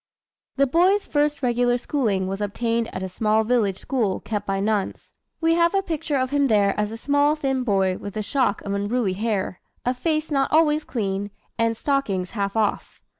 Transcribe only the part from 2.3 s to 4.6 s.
obtained at a small village school kept by